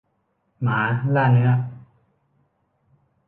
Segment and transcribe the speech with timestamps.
[0.61, 0.79] หมา
[1.15, 1.51] ล่าเนื้อ